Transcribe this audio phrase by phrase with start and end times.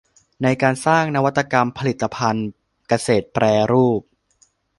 [0.43, 2.47] ในการสร้างนวัตกรรมผลิตภัณฑ์
[2.87, 4.01] เกษตรแปรรูป